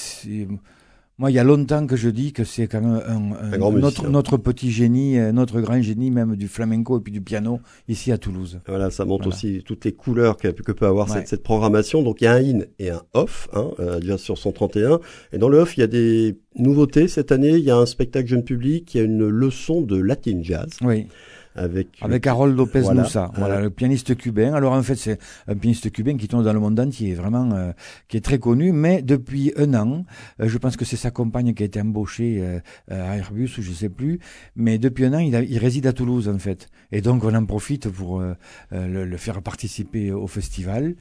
moi 1.21 1.31
il 1.31 1.35
y 1.35 1.39
a 1.39 1.45
longtemps 1.45 1.87
que 1.87 1.97
je 1.97 2.09
dis 2.09 2.33
que 2.33 2.45
c'est 2.45 2.67
quand 2.67 2.81
même 2.81 3.03
un, 3.07 3.53
un, 3.53 3.71
notre, 3.73 4.09
notre, 4.09 4.39
petit 4.39 4.71
génie, 4.73 5.19
euh, 5.19 5.33
notre 5.33 5.61
grand 5.61 5.81
génie 5.83 6.11
même 6.11 6.35
du 6.35 6.49
flamenco 6.49 6.99
et 6.99 7.03
puis 7.03 7.13
du 7.13 7.21
piano 7.21 7.61
ici 7.89 8.11
à 8.11 8.17
Toulouse. 8.17 8.61
Voilà, 8.67 8.91
ça 8.91 9.05
montre 9.05 9.29
aussi 9.29 9.63
toutes 9.65 9.85
les 9.85 9.93
couleurs 9.93 10.39
que, 10.39 10.49
que 10.49 10.73
peut 10.73 10.87
avoir 10.87 11.11
cette, 11.11 11.29
cette, 11.29 11.43
programmation. 11.43 12.03
Donc 12.03 12.23
il 12.23 12.25
y 12.25 12.27
a 12.27 12.33
un 12.33 12.43
in 12.43 12.61
et 12.79 12.89
un 12.89 13.03
off, 13.13 13.49
hein, 13.53 13.71
déjà 14.01 14.17
sur 14.17 14.39
131. 14.39 14.99
Et 15.33 15.39
dans 15.39 15.51
le 15.51 15.59
off, 15.59 15.77
il 15.77 15.81
y 15.81 15.83
a 15.85 15.87
des 15.87 16.39
nouveautés 16.57 17.07
cette 17.07 17.33
année. 17.33 17.51
Il 17.51 17.65
y 17.65 17.71
a 17.71 17.77
un 17.77 17.87
spectacle 17.87 18.27
jeune 18.27 18.45
public, 18.45 18.95
il 18.95 18.99
y 18.99 19.01
a 19.03 19.05
une 19.05 19.29
leçon 19.29 19.83
de 19.83 19.97
latin 20.01 20.41
jazz. 20.43 20.71
Oui 20.81 21.07
avec 21.55 21.89
avec 22.01 22.27
Harold 22.27 22.57
Lopez 22.57 22.81
voilà, 22.81 23.07
voilà 23.35 23.61
le 23.61 23.71
pianiste 23.71 24.17
cubain. 24.17 24.55
Alors 24.55 24.73
en 24.73 24.83
fait, 24.83 24.97
c'est 24.97 25.19
un 25.49 25.57
pianiste 25.57 25.91
cubain 25.91 26.17
qui 26.17 26.29
tourne 26.29 26.45
dans 26.45 26.53
le 26.53 26.61
monde 26.61 26.79
entier, 26.79 27.15
vraiment 27.15 27.51
euh, 27.53 27.73
qui 28.09 28.17
est 28.17 28.25
très 28.25 28.39
connu. 28.39 28.73
Mais 28.73 29.03
depuis 29.03 29.53
un 29.57 29.75
an, 29.75 30.05
euh, 30.41 30.49
je 30.49 30.59
pense 30.59 30.77
que 30.77 30.85
c'est 30.85 30.97
sa 30.97 31.11
compagne 31.11 31.55
qui 31.55 31.63
a 31.63 31.67
été 31.67 31.81
embauchée 31.81 32.39
euh, 32.41 32.61
à 32.91 33.17
Airbus 33.17 33.51
ou 33.59 33.63
je 33.63 33.73
sais 33.73 33.89
plus. 33.89 34.21
Mais 34.57 34.79
depuis 34.79 35.05
un 35.05 35.15
an, 35.15 35.19
il, 35.19 35.35
il, 35.49 35.59
réside 35.59 35.87
à 35.87 35.93
Toulouse 35.93 36.29
en 36.29 36.39
fait, 36.39 36.69
et 36.93 37.01
donc 37.01 37.25
on 37.25 37.35
en 37.35 37.45
profite 37.45 37.89
pour 37.89 38.21
le, 38.21 39.05
le, 39.05 39.17
faire 39.17 39.43
participer 39.43 40.13
au 40.13 40.27
festival. 40.27 40.95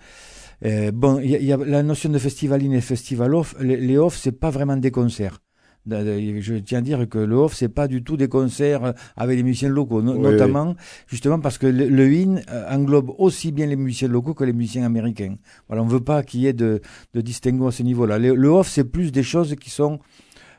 bon, 0.93 1.19
il 1.19 1.29
y, 1.29 1.45
y, 1.45 1.53
a 1.53 1.57
la 1.57 1.83
notion 1.83 2.09
de 2.09 2.17
festival 2.17 2.61
in 2.63 2.71
et 2.71 2.81
festival 2.81 3.35
off. 3.35 3.55
Les, 3.59 3.77
les 3.77 3.97
off, 3.97 4.17
c'est 4.17 4.37
pas 4.39 4.49
vraiment 4.49 4.77
des 4.77 4.91
concerts. 4.91 5.39
Je 5.87 6.55
tiens 6.59 6.79
à 6.79 6.81
dire 6.81 7.07
que 7.09 7.19
le 7.19 7.35
off, 7.35 7.55
c'est 7.55 7.69
pas 7.69 7.87
du 7.87 8.03
tout 8.03 8.17
des 8.17 8.27
concerts 8.27 8.93
avec 9.15 9.37
les 9.37 9.43
musiciens 9.43 9.69
locaux, 9.69 10.01
notamment 10.01 10.75
justement 11.07 11.39
parce 11.39 11.57
que 11.57 11.67
le, 11.67 11.87
le 11.87 12.13
IN 12.13 12.37
euh, 12.49 12.69
englobe 12.69 13.11
aussi 13.17 13.51
bien 13.51 13.65
les 13.65 13.75
musiciens 13.75 14.07
locaux 14.07 14.33
que 14.33 14.43
les 14.43 14.53
musiciens 14.53 14.83
américains. 14.85 15.35
Voilà, 15.67 15.83
on 15.83 15.87
veut 15.87 16.03
pas 16.03 16.23
qu'il 16.23 16.41
y 16.41 16.47
ait 16.47 16.53
de, 16.53 16.81
de 17.13 17.21
distinguo 17.21 17.67
à 17.67 17.71
ce 17.71 17.83
niveau-là. 17.83 18.19
Le, 18.19 18.35
le, 18.35 18.49
off, 18.49 18.67
c'est 18.67 18.83
plus 18.83 19.11
des 19.11 19.23
choses 19.23 19.55
qui 19.55 19.69
sont 19.69 19.99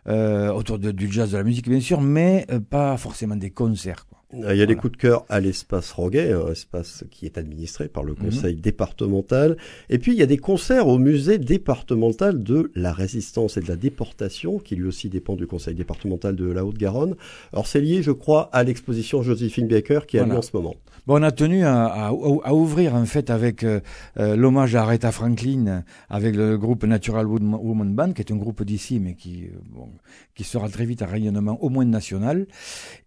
euh, 0.08 0.50
autour 0.52 0.78
de, 0.78 0.90
du 0.90 1.10
jazz, 1.12 1.32
de 1.32 1.36
la 1.36 1.44
musique 1.44 1.68
bien 1.68 1.80
sûr, 1.80 2.00
mais 2.00 2.46
euh, 2.50 2.60
pas 2.60 2.96
forcément 2.96 3.36
des 3.36 3.50
concerts. 3.50 4.06
Quoi. 4.08 4.19
Il 4.32 4.56
y 4.56 4.62
a 4.62 4.66
des 4.66 4.76
coups 4.76 4.92
de 4.92 4.96
cœur 4.96 5.24
à 5.28 5.40
l'espace 5.40 5.90
Roguet, 5.90 6.32
un 6.32 6.52
espace 6.52 7.04
qui 7.10 7.26
est 7.26 7.36
administré 7.36 7.88
par 7.88 8.04
le 8.04 8.12
mhm. 8.12 8.18
conseil 8.18 8.54
départemental. 8.54 9.56
Et 9.88 9.98
puis 9.98 10.12
il 10.12 10.18
y 10.18 10.22
a 10.22 10.26
des 10.26 10.38
concerts 10.38 10.86
au 10.86 10.98
musée 10.98 11.38
départemental 11.38 12.42
de 12.42 12.70
la 12.76 12.92
résistance 12.92 13.56
et 13.56 13.60
de 13.60 13.68
la 13.68 13.76
déportation, 13.76 14.58
qui 14.58 14.76
lui 14.76 14.86
aussi 14.86 15.08
dépend 15.08 15.34
du 15.34 15.48
conseil 15.48 15.74
départemental 15.74 16.36
de 16.36 16.50
la 16.50 16.64
Haute-Garonne. 16.64 17.16
Alors 17.52 17.66
c'est 17.66 17.80
lié, 17.80 18.02
je 18.02 18.12
crois, 18.12 18.48
à 18.52 18.62
l'exposition 18.62 19.22
Josephine 19.22 19.66
Baker 19.66 20.00
qui 20.06 20.18
a 20.18 20.24
lieu 20.24 20.36
en 20.36 20.42
ce 20.42 20.50
moment. 20.54 20.76
Bon, 21.06 21.18
on 21.18 21.22
a 21.22 21.32
tenu 21.32 21.64
à, 21.64 21.86
à, 21.86 22.08
à, 22.08 22.52
ouvrir 22.52 22.94
en 22.94 23.06
fait 23.06 23.30
avec 23.30 23.64
euh, 23.64 23.80
euh, 24.18 24.36
l'hommage 24.36 24.74
à 24.74 24.82
Aretha 24.82 25.10
Franklin, 25.10 25.82
avec 26.08 26.36
le 26.36 26.58
groupe 26.58 26.84
Natural 26.84 27.26
Woman 27.26 27.94
Band, 27.94 28.12
qui 28.12 28.20
est 28.22 28.30
un 28.30 28.36
groupe 28.36 28.62
d'ici, 28.62 29.00
mais 29.00 29.14
qui, 29.14 29.46
euh, 29.46 29.58
bon, 29.70 29.88
qui 30.34 30.44
sera 30.44 30.68
très 30.68 30.84
vite 30.84 31.02
un 31.02 31.06
rayonnement 31.06 31.58
au 31.62 31.70
moins 31.70 31.86
national 31.86 32.46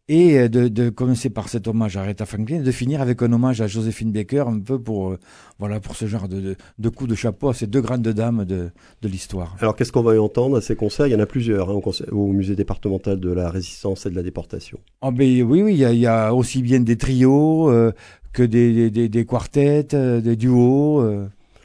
et 0.10 0.38
euh, 0.38 0.50
de, 0.50 0.68
de, 0.68 0.90
commencer 0.90 1.30
par 1.30 1.48
cet 1.50 1.68
hommage 1.68 1.96
à 1.96 2.02
Aretha 2.02 2.26
Franklin, 2.26 2.62
de 2.62 2.72
finir 2.72 3.02
avec 3.02 3.22
un 3.22 3.32
hommage 3.32 3.62
à 3.62 3.68
Josephine 3.68 4.12
Baker, 4.12 4.46
un 4.48 4.60
peu 4.60 4.80
pour 4.80 5.12
euh, 5.12 5.20
voilà 5.60 5.80
pour 5.80 5.96
ce 5.96 6.08
genre 6.08 6.28
de, 6.28 6.42
de, 6.42 6.56
de 6.78 6.90
coup 6.90 7.08
de 7.08 7.16
chapeau 7.16 7.50
à 7.50 7.54
ces 7.54 7.68
deux 7.68 7.82
grandes 7.82 8.02
dames 8.02 8.44
de, 8.44 8.70
de 9.02 9.08
l'histoire. 9.08 9.56
Alors 9.60 9.76
qu'est-ce 9.76 9.92
qu'on 9.92 10.04
va 10.04 10.16
y 10.16 10.18
entendre 10.18 10.58
à 10.58 10.62
ces 10.62 10.76
concerts? 10.76 11.08
Il 11.08 11.14
y 11.14 11.16
en 11.16 11.20
a 11.20 11.26
plusieurs 11.26 11.70
hein, 11.70 11.80
au, 11.82 11.94
au, 12.12 12.28
musée 12.34 12.56
départemental 12.56 13.20
de 13.20 13.32
la 13.32 13.50
résistance 13.50 14.06
et 14.06 14.10
de 14.10 14.16
la 14.16 14.24
déportation. 14.24 14.80
Oh 15.02 15.12
ben 15.12 15.42
oui, 15.44 15.62
oui, 15.62 15.74
il 15.74 15.80
y 15.80 15.86
a, 15.86 15.94
il 15.94 16.00
y 16.00 16.08
a 16.08 16.34
aussi 16.34 16.62
bien 16.62 16.82
des 16.82 16.98
trios 16.98 17.70
euh, 17.70 17.94
que 18.34 18.44
des, 18.44 18.90
des, 18.90 19.10
des, 19.10 19.26
quartets, 19.26 19.84
des 19.84 20.36
duos, 20.36 21.06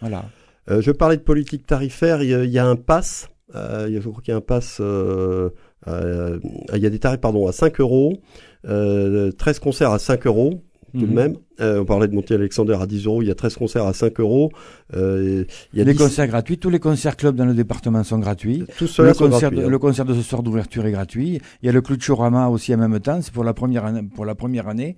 voilà. 0.01 0.27
je 0.69 0.91
parlais 0.91 1.17
de 1.17 1.23
politique 1.23 1.67
tarifaire. 1.67 2.23
Il 2.23 2.29
y 2.29 2.35
a, 2.35 2.45
il 2.45 2.51
y 2.51 2.59
a 2.59 2.67
un 2.67 2.77
pass. 2.77 3.31
je 3.55 3.99
crois 4.01 4.23
qu'il 4.23 4.33
y 4.33 4.35
a 4.35 4.37
un 4.37 4.43
pass 4.43 4.79
euh, 5.89 6.39
il 6.75 6.83
y 6.83 6.87
a 6.87 6.91
des 6.91 6.99
tarifs 6.99 7.21
pardon 7.21 7.47
à 7.47 7.53
5 7.53 7.81
euros, 7.81 8.19
13 8.63 8.73
euh, 8.73 9.33
concerts 9.61 9.91
à 9.91 9.99
5 9.99 10.27
euros 10.27 10.63
tout 10.93 11.01
de 11.01 11.07
mhm. 11.07 11.15
même. 11.15 11.37
Euh, 11.61 11.81
on 11.81 11.85
parlait 11.85 12.09
de 12.09 12.15
Monty 12.15 12.35
Alexander 12.35 12.77
à 12.81 12.87
10 12.87 13.07
euros, 13.07 13.23
il 13.23 13.29
y 13.29 13.31
a 13.31 13.35
13 13.35 13.57
concerts 13.57 13.85
à 13.85 13.93
5 13.93 14.21
euros. 14.21 14.51
Euh, 14.95 15.45
il 15.73 15.79
y 15.79 15.83
a 15.83 15.85
les 15.85 15.95
concerts 15.95 16.27
gratuits, 16.27 16.59
tous 16.59 16.71
les 16.71 16.79
concerts 16.79 17.17
clubs 17.17 17.35
dans 17.35 17.45
le 17.45 17.55
département 17.55 18.03
sont 18.05 18.19
gratuits. 18.19 18.65
Tout 18.79 18.85
le, 18.99 19.13
concert 19.13 19.51
gratuit, 19.51 19.67
hein. 19.67 19.69
le 19.69 19.79
concert 19.79 20.05
de 20.05 20.15
ce 20.15 20.23
soir 20.23 20.43
d'ouverture 20.43 20.87
est 20.87 20.93
gratuit. 20.93 21.41
Il 21.63 21.67
y 21.67 21.69
a 21.69 21.73
le 21.73 21.81
Clou 21.81 21.97
de 21.97 22.03
Chorama 22.03 22.49
aussi 22.49 22.75
en 22.75 22.79
même 22.79 23.01
temps, 23.01 23.21
c'est 23.21 23.33
pour 23.33 23.45
la 23.45 23.55
première 23.55 23.85
année, 23.85 24.03
pour 24.03 24.25
la 24.25 24.35
première 24.35 24.69
année, 24.69 24.97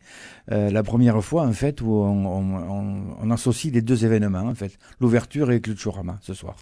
euh, 0.53 0.71
la 0.71 0.83
première 0.83 1.23
fois 1.23 1.43
en 1.45 1.53
fait 1.53 1.81
où 1.81 1.93
on, 1.93 2.27
on, 2.27 2.57
on, 2.57 3.03
on, 3.23 3.31
associe 3.31 3.73
les 3.73 3.83
deux 3.83 4.05
événements 4.05 4.41
en 4.41 4.55
fait, 4.55 4.79
l'ouverture 5.01 5.51
et 5.51 5.55
le 5.55 5.61
Clou 5.61 5.75
de 5.75 5.81
Chorama 5.81 6.19
ce 6.21 6.35
soir. 6.35 6.57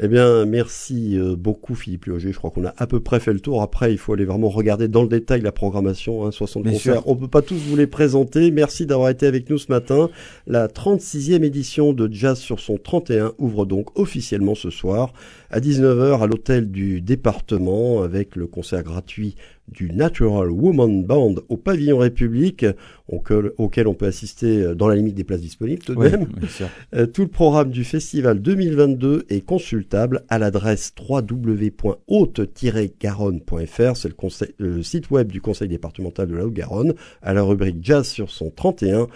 Eh 0.00 0.08
bien, 0.08 0.44
merci 0.46 1.18
euh, 1.18 1.36
beaucoup 1.36 1.74
Philippe 1.74 2.06
Loger. 2.06 2.32
Je 2.32 2.38
crois 2.38 2.50
qu'on 2.50 2.64
a 2.64 2.74
à 2.76 2.86
peu 2.86 3.00
près 3.00 3.20
fait 3.20 3.32
le 3.32 3.40
tour. 3.40 3.62
Après, 3.62 3.92
il 3.92 3.98
faut 3.98 4.14
aller 4.14 4.24
vraiment 4.24 4.48
regarder 4.48 4.88
dans 4.88 5.02
le 5.02 5.08
détail 5.08 5.42
la 5.42 5.52
programmation, 5.52 6.26
hein, 6.26 6.30
60 6.30 6.62
Bien 6.62 6.72
concerts. 6.72 6.94
Sûr. 6.94 7.08
On 7.08 7.16
peut 7.16 7.28
pas 7.28 7.42
tous 7.42 7.56
vous 7.56 7.76
les 7.76 7.86
présenter. 7.86 8.50
Merci 8.50 8.86
d'avoir 8.86 9.10
été 9.10 9.26
avec 9.26 9.48
nous 9.50 9.58
ce 9.58 9.70
matin. 9.70 10.10
La 10.46 10.66
36e 10.68 11.44
édition 11.44 11.92
de 11.92 12.12
Jazz 12.12 12.38
sur 12.38 12.58
son 12.58 12.78
31 12.78 13.32
ouvre 13.38 13.66
donc 13.66 13.98
officiellement 13.98 14.54
ce 14.54 14.70
soir 14.70 15.12
à 15.50 15.60
19h 15.60 16.22
à 16.22 16.26
l'hôtel 16.26 16.70
du 16.70 17.00
département 17.00 18.02
avec 18.02 18.36
le 18.36 18.46
concert 18.46 18.82
gratuit 18.82 19.36
du 19.68 19.92
Natural 19.92 20.50
Woman 20.50 21.04
Band 21.04 21.36
au 21.48 21.56
pavillon 21.56 21.98
République, 21.98 22.66
auquel, 23.08 23.86
on 23.86 23.94
peut 23.94 24.06
assister 24.06 24.62
euh, 24.62 24.74
dans 24.74 24.88
la 24.88 24.96
limite 24.96 25.14
des 25.14 25.22
places 25.24 25.40
disponibles 25.40 25.82
tout 25.82 25.94
de 25.94 26.00
même. 26.00 26.26
Euh, 26.94 27.06
tout 27.06 27.22
le 27.22 27.28
programme 27.28 27.70
du 27.70 27.84
festival 27.84 28.40
2022 28.40 29.24
est 29.28 29.42
consultable 29.42 30.24
à 30.28 30.38
l'adresse 30.38 30.92
www.haute-garonne.fr, 31.08 33.96
c'est 33.96 34.08
le, 34.08 34.16
le, 34.58 34.82
site 34.82 35.10
web 35.10 35.30
du 35.30 35.40
conseil 35.40 35.68
départemental 35.68 36.26
de 36.28 36.36
la 36.36 36.44
Haute-Garonne, 36.44 36.94
à 37.22 37.32
la 37.32 37.42
rubrique 37.42 37.76
Jazz 37.80 38.08
sur 38.08 38.30
son 38.30 38.50
31 38.50 39.08